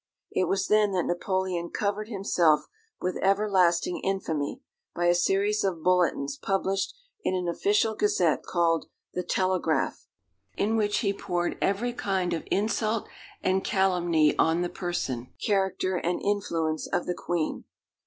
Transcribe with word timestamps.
It 0.31 0.47
was 0.47 0.65
then 0.67 0.93
that 0.93 1.05
Napoleon 1.05 1.69
covered 1.69 2.07
himself 2.07 2.65
with 2.99 3.19
everlasting 3.21 3.99
infamy 3.99 4.63
by 4.95 5.05
a 5.05 5.13
series 5.13 5.63
of 5.63 5.83
bulletins 5.83 6.37
published 6.37 6.95
in 7.23 7.35
an 7.35 7.47
official 7.47 7.93
gazette 7.93 8.41
called 8.41 8.87
The 9.13 9.21
Telegraph, 9.21 10.07
in 10.57 10.75
which 10.75 11.01
he 11.01 11.13
poured 11.13 11.55
every 11.61 11.93
kind 11.93 12.33
of 12.33 12.47
insult 12.49 13.07
and 13.43 13.63
calumny 13.63 14.31
upon 14.31 14.61
the 14.63 14.69
person, 14.69 15.31
character, 15.45 15.97
and 15.97 16.19
influence 16.19 16.87
of 16.87 17.05
the 17.05 17.13
Queen. 17.13 17.65